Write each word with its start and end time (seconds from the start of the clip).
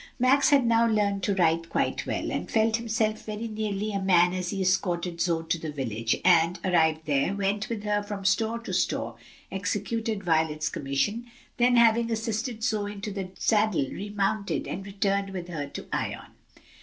Max 0.17 0.49
had 0.49 0.65
now 0.65 0.87
learned 0.87 1.21
to 1.21 1.35
ride 1.35 1.69
quite 1.69 2.07
well, 2.07 2.31
and 2.31 2.49
felt 2.49 2.77
himself 2.77 3.23
very 3.23 3.47
nearly 3.47 3.91
a 3.93 4.01
man 4.01 4.33
as 4.33 4.49
he 4.49 4.59
escorted 4.59 5.21
Zoe 5.21 5.43
to 5.49 5.59
the 5.59 5.71
village, 5.71 6.17
and, 6.25 6.59
arrived 6.65 7.01
there, 7.05 7.35
went 7.35 7.69
with 7.69 7.83
her 7.83 8.01
from 8.01 8.25
store 8.25 8.57
to 8.57 8.73
store, 8.73 9.17
executed 9.51 10.23
Violet's 10.23 10.69
commission, 10.69 11.27
then 11.57 11.75
having 11.75 12.09
assisted 12.11 12.63
Zoe 12.63 12.93
into 12.93 13.11
the 13.11 13.29
saddle 13.37 13.89
remounted, 13.91 14.67
and 14.67 14.83
returned 14.87 15.29
with 15.29 15.49
her 15.49 15.67
to 15.67 15.85
Ion. 15.93 16.31